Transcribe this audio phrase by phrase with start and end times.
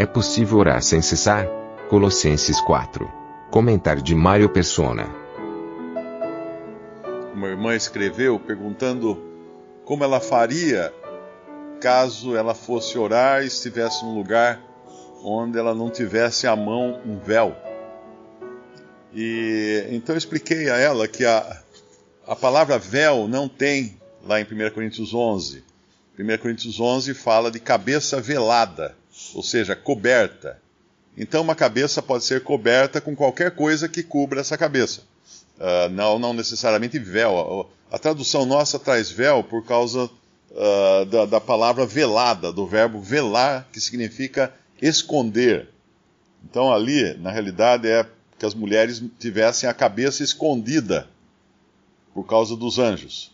[0.00, 1.48] É possível orar sem cessar?
[1.90, 3.10] Colossenses 4.
[3.50, 5.12] Comentário de Mário Persona.
[7.34, 9.20] Uma irmã escreveu perguntando
[9.84, 10.94] como ela faria
[11.80, 14.62] caso ela fosse orar e estivesse num lugar
[15.24, 17.56] onde ela não tivesse à mão um véu.
[19.12, 21.60] E então eu expliquei a ela que a,
[22.24, 25.64] a palavra véu não tem lá em 1 Coríntios 11.
[26.16, 28.96] 1 Coríntios 11 fala de cabeça velada,
[29.34, 30.60] ou seja, coberta.
[31.16, 35.02] Então uma cabeça pode ser coberta com qualquer coisa que cubra essa cabeça.
[35.58, 37.68] Uh, não, não necessariamente véu.
[37.90, 43.66] A tradução nossa traz véu por causa uh, da, da palavra velada, do verbo velar,
[43.72, 45.68] que significa esconder.
[46.48, 48.06] Então ali, na realidade, é
[48.38, 51.08] que as mulheres tivessem a cabeça escondida
[52.14, 53.32] por causa dos anjos.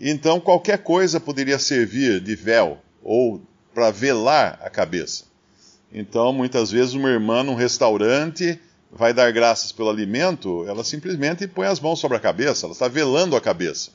[0.00, 3.42] Então qualquer coisa poderia servir de véu ou
[3.74, 5.24] para velar a cabeça.
[5.92, 8.60] Então muitas vezes uma irmã num restaurante
[8.90, 12.88] vai dar graças pelo alimento, ela simplesmente põe as mãos sobre a cabeça, ela está
[12.88, 13.90] velando a cabeça.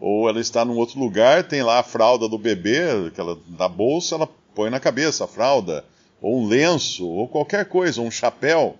[0.00, 4.14] Ou ela está num outro lugar, tem lá a fralda do bebê, aquela da bolsa,
[4.14, 5.84] ela põe na cabeça a fralda,
[6.22, 8.76] ou um lenço, ou qualquer coisa, um chapéu.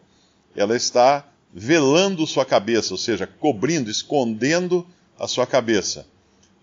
[0.56, 4.86] Ela está velando sua cabeça, ou seja, cobrindo, escondendo
[5.18, 6.06] a sua cabeça.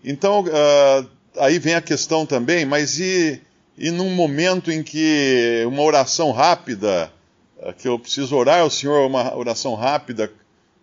[0.02, 3.40] Então, uh, aí vem a questão também, mas e,
[3.78, 7.12] e num momento em que uma oração rápida,
[7.58, 10.32] uh, que eu preciso orar ao Senhor uma oração rápida,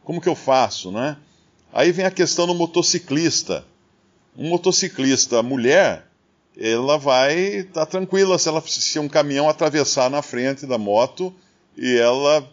[0.04, 1.18] como que eu faço, né?
[1.74, 3.66] Aí vem a questão do motociclista.
[4.38, 6.08] Um motociclista mulher,
[6.58, 11.34] ela vai estar tá tranquila se, ela, se um caminhão atravessar na frente da moto
[11.76, 12.50] e ela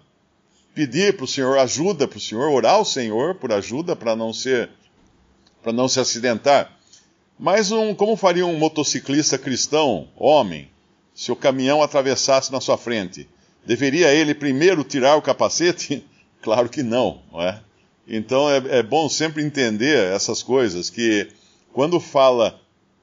[0.74, 4.32] pedir para o Senhor ajuda para o Senhor, orar ao Senhor por ajuda para não
[4.32, 4.70] ser
[5.62, 6.76] para não se acidentar.
[7.38, 10.70] Mas um, como faria um motociclista cristão, homem,
[11.14, 13.28] se o caminhão atravessasse na sua frente?
[13.66, 16.04] Deveria ele primeiro tirar o capacete?
[16.42, 17.60] claro que não, não é?
[18.06, 21.28] Então é, é, bom sempre entender essas coisas, que
[21.72, 22.60] quando fala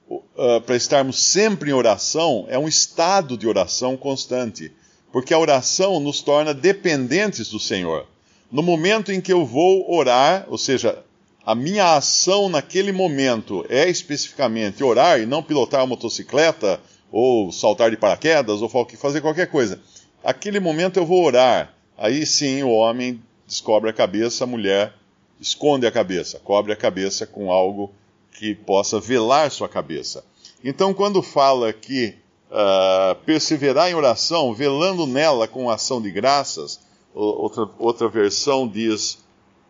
[0.09, 4.71] uh, para estarmos sempre em oração, é um estado de oração constante
[5.11, 8.05] porque a oração nos torna dependentes do Senhor.
[8.51, 11.03] No momento em que eu vou orar, ou seja,
[11.45, 16.79] a minha ação naquele momento é especificamente orar e não pilotar uma motocicleta,
[17.11, 19.81] ou saltar de paraquedas, ou fazer qualquer coisa.
[20.23, 21.73] Aquele momento eu vou orar.
[21.97, 24.93] Aí sim o homem descobre a cabeça, a mulher
[25.39, 27.91] esconde a cabeça, cobre a cabeça com algo
[28.37, 30.23] que possa velar sua cabeça.
[30.63, 32.15] Então, quando fala que
[32.49, 36.79] uh, perseverar em oração, velando nela com ação de graças.
[37.13, 39.19] Outra, outra versão diz,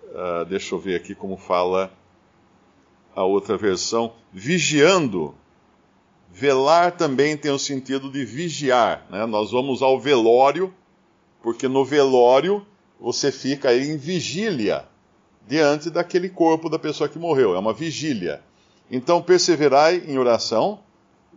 [0.09, 1.91] uh, deixa eu ver aqui como fala
[3.15, 5.35] a outra versão, vigiando.
[6.31, 9.05] Velar também tem o sentido de vigiar.
[9.09, 9.25] Né?
[9.25, 10.73] Nós vamos ao velório,
[11.41, 12.65] porque no velório
[12.99, 14.85] você fica em vigília
[15.47, 17.55] diante daquele corpo da pessoa que morreu.
[17.55, 18.41] É uma vigília.
[18.91, 20.79] Então, perseverai em oração,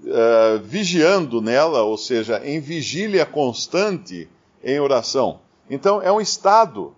[0.04, 4.28] uh, vigiando nela, ou seja, em vigília constante
[4.62, 5.40] em oração.
[5.68, 6.94] Então, é um estado,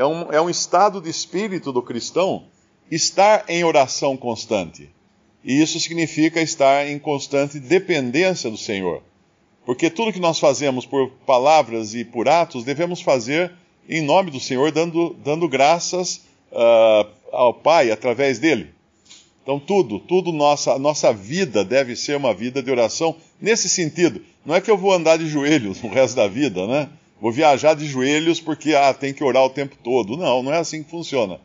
[0.00, 2.44] é um, é um estado de espírito do cristão
[2.90, 4.88] estar em oração constante.
[5.44, 9.02] E isso significa estar em constante dependência do Senhor.
[9.66, 13.52] Porque tudo que nós fazemos por palavras e por atos, devemos fazer
[13.86, 18.70] em nome do Senhor, dando, dando graças uh, ao Pai através dele.
[19.42, 24.22] Então, tudo, tudo, nossa, nossa vida deve ser uma vida de oração nesse sentido.
[24.46, 26.88] Não é que eu vou andar de joelhos no resto da vida, né?
[27.20, 30.16] Vou viajar de joelhos porque, ah, tem que orar o tempo todo.
[30.16, 31.38] Não, não é assim que funciona.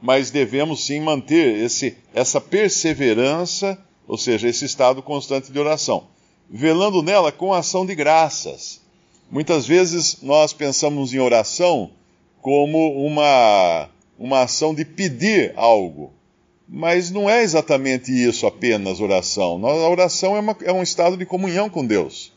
[0.00, 6.04] Mas devemos sim manter esse, essa perseverança, ou seja, esse estado constante de oração.
[6.50, 8.80] Velando nela com ação de graças.
[9.30, 11.90] Muitas vezes nós pensamos em oração
[12.42, 13.88] como uma,
[14.18, 16.12] uma ação de pedir algo.
[16.68, 19.64] Mas não é exatamente isso apenas oração.
[19.66, 22.32] A oração é, uma, é um estado de comunhão com Deus.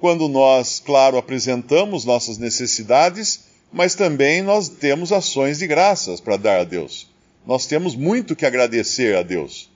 [0.00, 6.60] Quando nós, claro, apresentamos nossas necessidades, mas também nós temos ações de graças para dar
[6.60, 7.08] a Deus.
[7.46, 9.70] Nós temos muito que agradecer a Deus.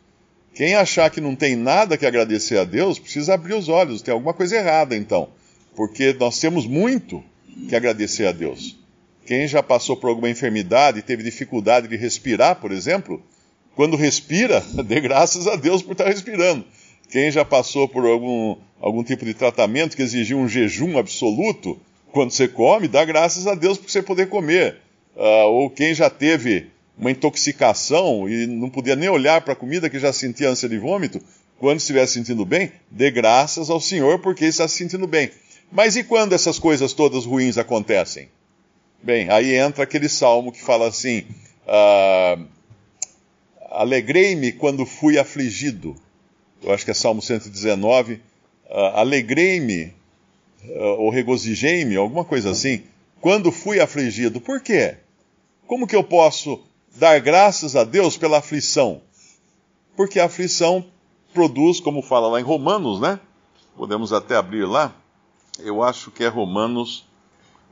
[0.54, 4.12] Quem achar que não tem nada que agradecer a Deus, precisa abrir os olhos, tem
[4.12, 5.28] alguma coisa errada então.
[5.74, 7.22] Porque nós temos muito
[7.68, 8.76] que agradecer a Deus.
[9.24, 13.22] Quem já passou por alguma enfermidade teve dificuldade de respirar, por exemplo,
[13.76, 16.64] quando respira, dê graças a Deus por estar respirando.
[17.10, 21.78] Quem já passou por algum, algum tipo de tratamento que exigiu um jejum absoluto,
[22.10, 24.78] quando você come, dá graças a Deus por você poder comer.
[25.14, 29.90] Uh, ou quem já teve uma intoxicação e não podia nem olhar para a comida
[29.90, 31.20] que já sentia ânsia de vômito,
[31.58, 35.30] quando estiver se sentindo bem, dê graças ao Senhor porque está se sentindo bem.
[35.70, 38.28] Mas e quando essas coisas todas ruins acontecem?
[39.02, 41.24] Bem, aí entra aquele salmo que fala assim:
[41.66, 42.44] uh,
[43.70, 45.96] Alegrei-me quando fui afligido.
[46.62, 48.20] Eu acho que é Salmo 119.
[48.70, 49.92] Uh, Alegrei-me,
[50.64, 52.84] uh, ou regozijei-me, alguma coisa assim,
[53.20, 54.40] quando fui afligido.
[54.40, 54.96] Por quê?
[55.66, 56.60] Como que eu posso
[56.96, 59.02] dar graças a Deus pela aflição?
[59.96, 60.84] Porque a aflição
[61.34, 63.18] produz, como fala lá em Romanos, né?
[63.76, 64.94] Podemos até abrir lá.
[65.58, 67.04] Eu acho que é Romanos,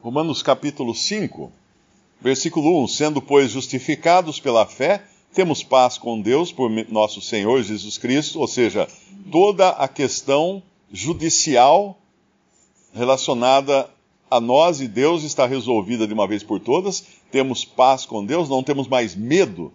[0.03, 1.51] Romanos capítulo 5,
[2.21, 2.89] versículo 1.
[2.89, 8.49] Sendo, pois, justificados pela fé, temos paz com Deus por nosso Senhor Jesus Cristo, ou
[8.49, 8.89] seja,
[9.31, 10.63] toda a questão
[10.93, 11.99] judicial
[12.93, 13.89] relacionada
[14.31, 18.49] a nós e Deus está resolvida de uma vez por todas, temos paz com Deus,
[18.49, 19.73] não temos mais medo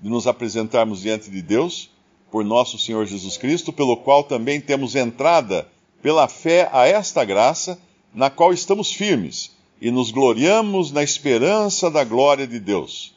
[0.00, 1.90] de nos apresentarmos diante de Deus
[2.30, 5.68] por nosso Senhor Jesus Cristo, pelo qual também temos entrada
[6.02, 7.78] pela fé a esta graça,
[8.14, 13.14] na qual estamos firmes e nos gloriamos na esperança da glória de Deus.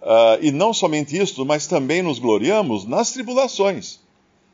[0.00, 4.00] Uh, e não somente isto, mas também nos gloriamos nas tribulações,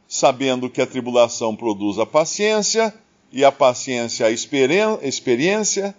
[0.09, 2.95] sabendo que a tribulação produz a paciência,
[3.31, 5.95] e a paciência a experiência,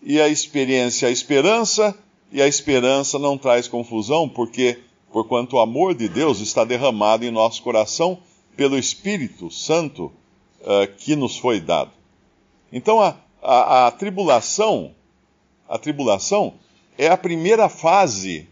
[0.00, 1.94] e a experiência a esperança,
[2.30, 4.78] e a esperança não traz confusão, porque,
[5.12, 8.18] porquanto o amor de Deus está derramado em nosso coração
[8.56, 10.12] pelo Espírito Santo
[10.60, 11.90] uh, que nos foi dado.
[12.72, 14.94] Então, a, a, a tribulação,
[15.68, 16.54] a tribulação
[16.96, 18.46] é a primeira fase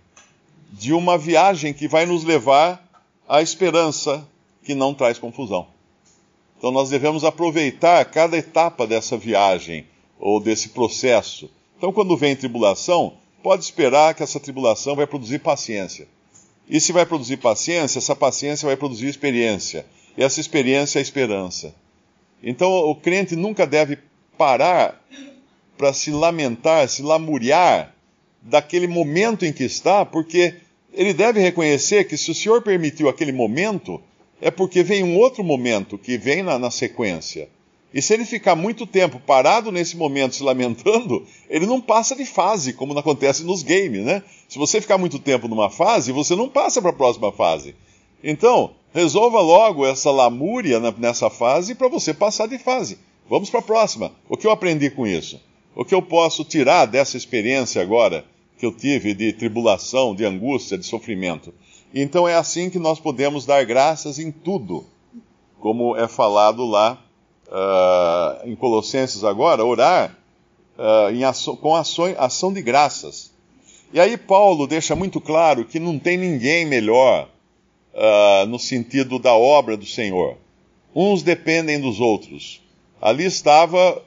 [0.73, 2.85] de uma viagem que vai nos levar
[3.29, 4.27] à esperança
[4.67, 5.69] que não traz confusão.
[6.59, 9.87] Então nós devemos aproveitar cada etapa dessa viagem
[10.19, 11.49] ou desse processo.
[11.79, 16.09] Então, quando vem tribulação, pode esperar que essa tribulação vai produzir paciência.
[16.69, 19.87] E se vai produzir paciência, essa paciência vai produzir experiência.
[20.17, 21.75] E essa experiência é esperança.
[22.43, 23.99] Então, o crente nunca deve
[24.37, 25.01] parar
[25.77, 27.95] para se lamentar, se lamuriar
[28.41, 30.55] daquele momento em que está, porque
[30.93, 34.01] ele deve reconhecer que se o Senhor permitiu aquele momento,
[34.41, 37.49] é porque vem um outro momento que vem na, na sequência.
[37.95, 42.27] E se ele ficar muito tempo parado nesse momento se lamentando, ele não passa de
[42.27, 44.23] fase, como acontece nos games, né?
[44.49, 47.75] Se você ficar muito tempo numa fase, você não passa para a próxima fase.
[48.23, 52.99] Então, resolva logo essa lamúria nessa fase para você passar de fase.
[53.29, 54.13] Vamos para a próxima.
[54.29, 55.41] O que eu aprendi com isso?
[55.75, 58.25] O que eu posso tirar dessa experiência agora
[58.59, 61.53] que eu tive de tribulação, de angústia, de sofrimento?
[61.99, 64.85] Então é assim que nós podemos dar graças em tudo,
[65.59, 67.03] como é falado lá
[67.49, 70.15] uh, em Colossenses agora, orar
[70.77, 73.33] uh, ação, com ação, ação de graças.
[73.95, 77.31] E aí Paulo deixa muito claro que não tem ninguém melhor
[77.95, 80.37] uh, no sentido da obra do Senhor.
[80.95, 82.61] Uns dependem dos outros.
[83.01, 84.03] Ali estava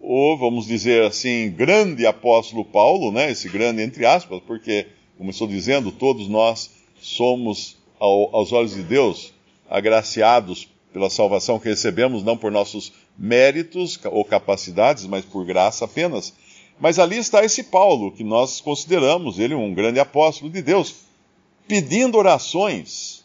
[0.00, 3.32] o, vamos dizer assim, grande apóstolo Paulo, né?
[3.32, 4.86] Esse grande entre aspas, porque,
[5.18, 9.32] como estou dizendo, todos nós somos, ao, aos olhos de Deus,
[9.68, 16.32] agraciados pela salvação que recebemos, não por nossos méritos ou capacidades, mas por graça apenas.
[16.78, 20.94] Mas ali está esse Paulo, que nós consideramos ele um grande apóstolo de Deus,
[21.66, 23.24] pedindo orações.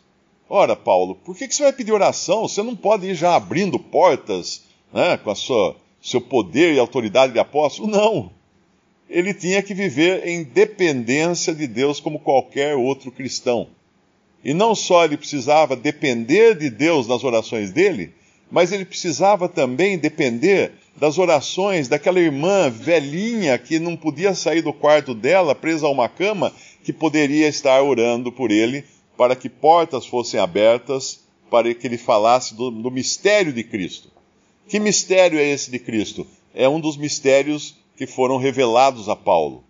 [0.50, 2.48] Ora, Paulo, por que, que você vai pedir oração?
[2.48, 7.34] Você não pode ir já abrindo portas né, com a sua seu poder e autoridade
[7.34, 7.90] de apóstolo?
[7.90, 8.37] Não
[9.10, 13.68] ele tinha que viver em dependência de Deus como qualquer outro cristão.
[14.44, 18.14] E não só ele precisava depender de Deus nas orações dele,
[18.52, 24.74] mas ele precisava também depender das orações daquela irmã velhinha que não podia sair do
[24.74, 26.52] quarto dela, presa a uma cama,
[26.84, 28.84] que poderia estar orando por ele
[29.18, 34.10] para que portas fossem abertas, para que ele falasse do, do mistério de Cristo.
[34.68, 36.28] Que mistério é esse de Cristo?
[36.54, 39.64] É um dos mistérios que foram revelados a Paulo.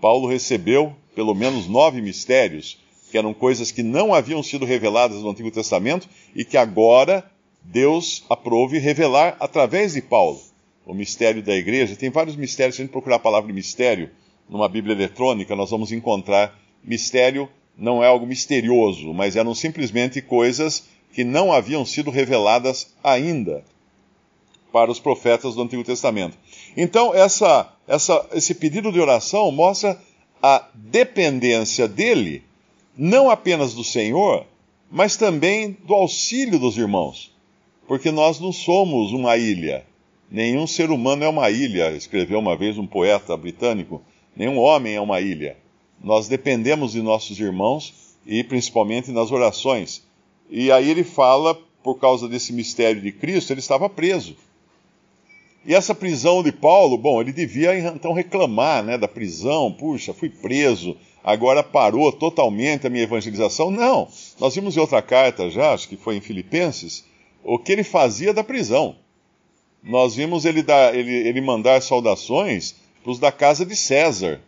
[0.00, 2.78] Paulo recebeu pelo menos nove mistérios,
[3.10, 7.28] que eram coisas que não haviam sido reveladas no Antigo Testamento e que agora
[7.62, 10.40] Deus aprove revelar através de Paulo.
[10.86, 14.10] O mistério da igreja, tem vários mistérios, se a gente procurar a palavra mistério
[14.48, 20.84] numa Bíblia eletrônica, nós vamos encontrar mistério não é algo misterioso, mas eram simplesmente coisas
[21.12, 23.64] que não haviam sido reveladas ainda
[24.72, 26.36] para os profetas do Antigo Testamento.
[26.76, 30.00] Então, essa, essa, esse pedido de oração mostra
[30.42, 32.42] a dependência dele,
[32.96, 34.46] não apenas do Senhor,
[34.90, 37.32] mas também do auxílio dos irmãos.
[37.86, 39.84] Porque nós não somos uma ilha.
[40.30, 44.02] Nenhum ser humano é uma ilha, escreveu uma vez um poeta britânico.
[44.34, 45.56] Nenhum homem é uma ilha.
[46.02, 50.02] Nós dependemos de nossos irmãos e principalmente nas orações.
[50.50, 54.36] E aí ele fala, por causa desse mistério de Cristo, ele estava preso.
[55.64, 60.28] E essa prisão de Paulo, bom, ele devia então reclamar né, da prisão, puxa, fui
[60.28, 63.70] preso, agora parou totalmente a minha evangelização.
[63.70, 64.08] Não,
[64.40, 67.04] nós vimos em outra carta já, acho que foi em Filipenses,
[67.44, 68.96] o que ele fazia da prisão.
[69.82, 74.40] Nós vimos ele, dar, ele, ele mandar saudações para os da casa de César.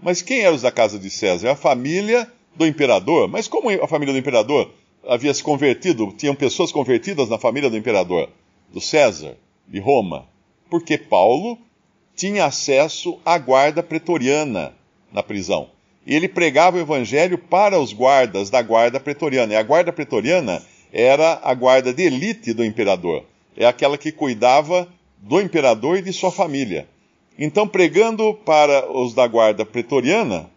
[0.00, 1.50] Mas quem eram os da casa de César?
[1.50, 3.28] A família do imperador.
[3.28, 4.70] Mas como a família do imperador
[5.06, 8.28] havia se convertido, tinham pessoas convertidas na família do imperador,
[8.72, 9.36] do César?
[9.68, 10.26] De Roma,
[10.70, 11.58] porque Paulo
[12.16, 14.74] tinha acesso à guarda pretoriana
[15.12, 15.70] na prisão.
[16.06, 19.52] Ele pregava o evangelho para os guardas da guarda pretoriana.
[19.52, 23.24] E a guarda pretoriana era a guarda de elite do imperador.
[23.56, 26.88] É aquela que cuidava do imperador e de sua família.
[27.38, 30.50] Então, pregando para os da guarda pretoriana,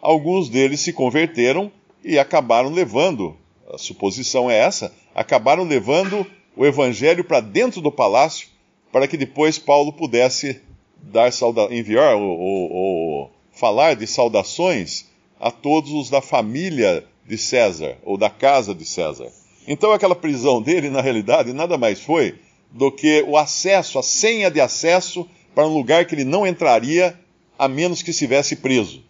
[0.00, 1.70] alguns deles se converteram
[2.02, 3.36] e acabaram levando,
[3.72, 8.48] a suposição é essa, acabaram levando o evangelho para dentro do palácio
[8.94, 10.60] para que depois Paulo pudesse
[11.02, 15.06] dar sauda enviar ou, ou, ou falar de saudações
[15.40, 19.32] a todos os da família de César, ou da casa de César.
[19.66, 22.36] Então aquela prisão dele, na realidade, nada mais foi
[22.70, 27.18] do que o acesso, a senha de acesso para um lugar que ele não entraria
[27.58, 29.02] a menos que estivesse preso.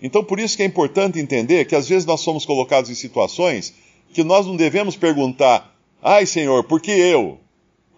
[0.00, 3.74] Então por isso que é importante entender que às vezes nós somos colocados em situações
[4.14, 7.40] que nós não devemos perguntar: "Ai, Senhor, por que eu?"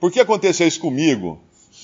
[0.00, 1.40] Por que aconteceu isso comigo?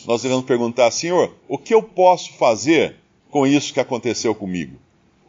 [0.07, 2.97] Nós devemos perguntar, Senhor, o que eu posso fazer
[3.31, 4.77] com isso que aconteceu comigo?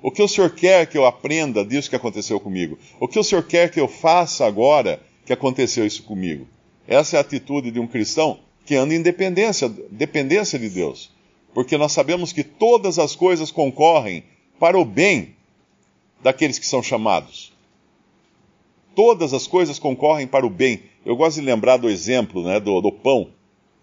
[0.02, 2.78] O que o Senhor quer que eu aprenda disso que aconteceu comigo?
[3.00, 6.48] O que o Senhor quer que eu faça agora que aconteceu isso comigo?
[6.88, 11.12] Essa é a atitude de um cristão que anda em dependência, dependência de Deus.
[11.56, 14.24] Porque nós sabemos que todas as coisas concorrem
[14.60, 15.36] para o bem
[16.22, 17.55] daqueles que são chamados.
[18.96, 20.82] Todas as coisas concorrem para o bem.
[21.06, 23.28] Eu gosto de lembrar do exemplo né, do, do pão.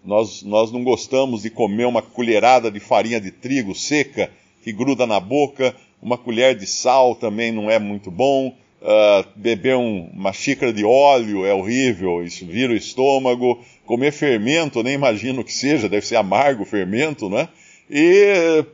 [0.03, 4.29] Nós, nós não gostamos de comer uma colherada de farinha de trigo seca
[4.63, 8.55] que gruda na boca, uma colher de sal também não é muito bom.
[8.81, 13.63] Uh, beber um, uma xícara de óleo é horrível, isso vira o estômago.
[13.85, 17.47] Comer fermento, nem imagino que seja, deve ser amargo o fermento, né?
[17.89, 18.65] E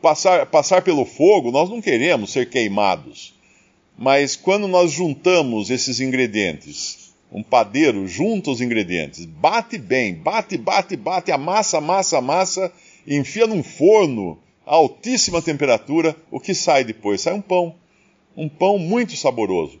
[0.00, 3.33] passar, passar pelo fogo, nós não queremos ser queimados.
[3.96, 10.96] Mas quando nós juntamos esses ingredientes, um padeiro junta os ingredientes, bate bem, bate, bate,
[10.96, 12.72] bate, amassa, amassa, amassa,
[13.06, 17.20] enfia num forno a altíssima temperatura, o que sai depois?
[17.20, 17.74] Sai um pão.
[18.36, 19.78] Um pão muito saboroso.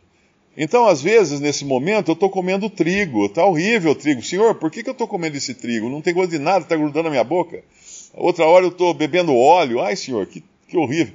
[0.56, 4.22] Então, às vezes, nesse momento, eu estou comendo trigo, está horrível o trigo.
[4.22, 5.88] Senhor, por que, que eu estou comendo esse trigo?
[5.88, 7.64] Não tem gosto de nada, está grudando na minha boca.
[8.12, 9.80] Outra hora eu estou bebendo óleo.
[9.80, 11.14] Ai, Senhor, que, que horrível.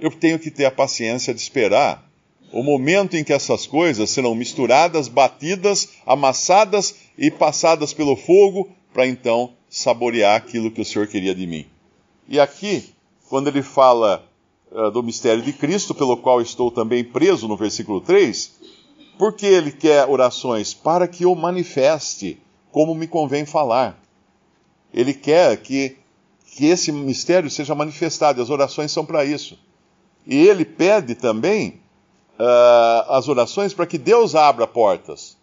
[0.00, 2.09] Eu tenho que ter a paciência de esperar
[2.52, 9.06] o momento em que essas coisas serão misturadas, batidas, amassadas e passadas pelo fogo, para
[9.06, 11.66] então saborear aquilo que o Senhor queria de mim.
[12.28, 12.92] E aqui,
[13.28, 14.28] quando ele fala
[14.72, 18.52] uh, do mistério de Cristo, pelo qual estou também preso, no versículo 3,
[19.16, 20.74] por que ele quer orações?
[20.74, 22.38] Para que eu manifeste
[22.72, 24.00] como me convém falar.
[24.92, 25.96] Ele quer que,
[26.46, 29.58] que esse mistério seja manifestado, e as orações são para isso.
[30.26, 31.80] E ele pede também
[32.40, 35.36] uh, as orações para que Deus abra portas.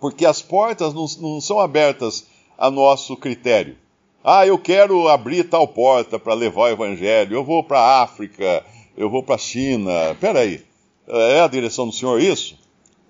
[0.00, 3.76] Porque as portas não, não são abertas a nosso critério.
[4.22, 8.64] Ah, eu quero abrir tal porta para levar o evangelho, eu vou para a África,
[8.96, 10.16] eu vou para a China.
[10.20, 10.64] Peraí,
[11.08, 12.58] é a direção do Senhor isso?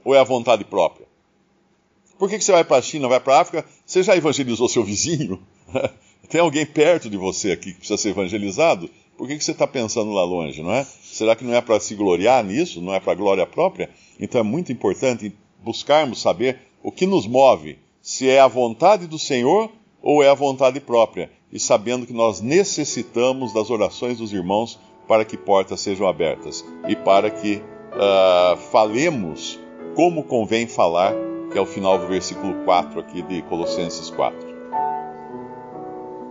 [0.05, 1.07] Ou é a vontade própria?
[2.19, 3.67] Por que, que você vai para a China, vai para a África?
[3.85, 5.41] Você já evangelizou seu vizinho?
[6.29, 8.91] Tem alguém perto de você aqui que precisa ser evangelizado?
[9.17, 10.85] Por que, que você está pensando lá longe, não é?
[10.85, 12.81] Será que não é para se gloriar nisso?
[12.83, 13.89] Não é para glória própria?
[14.21, 19.19] Então é muito importante buscarmos saber o que nos move, se é a vontade do
[19.19, 19.71] Senhor
[20.03, 25.25] ou é a vontade própria, e sabendo que nós necessitamos das orações dos irmãos para
[25.25, 29.59] que portas sejam abertas e para que uh, falemos
[29.95, 31.15] como convém falar,
[31.51, 34.46] que é o final do versículo 4 aqui de Colossenses 4.